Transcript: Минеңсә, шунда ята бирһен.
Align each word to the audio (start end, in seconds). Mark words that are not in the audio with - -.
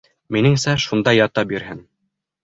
Минеңсә, 0.35 0.73
шунда 0.85 1.13
ята 1.15 1.43
бирһен. 1.51 1.85